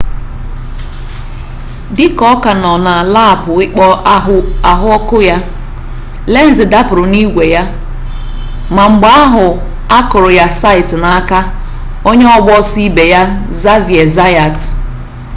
dị 1.95 2.05
ka 2.17 2.25
ọ 2.33 2.35
ka 2.43 2.51
nọ 2.63 2.71
na 2.85 2.93
laapụ 3.13 3.51
ikpo 3.65 3.85
ahụ 4.15 4.35
ọkụ 4.97 5.17
ya 5.29 5.37
lenz 6.33 6.57
dapụrụ 6.71 7.03
n'igwe 7.13 7.43
ya 7.55 7.63
ma 8.75 8.83
mgbe 8.91 9.09
ahụ 9.23 9.45
a 9.97 9.99
kụrụ 10.09 10.29
ya 10.39 10.45
site 10.61 10.91
n'aka 11.03 11.39
onye 12.09 12.25
ọgba 12.37 12.51
ọsọ 12.61 12.77
ibe 12.87 13.03
ya 13.13 13.21
xavier 13.61 14.07
zayat 14.15 14.57